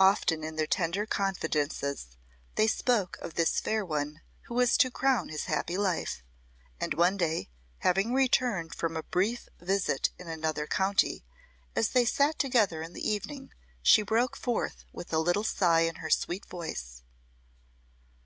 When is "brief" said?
9.04-9.46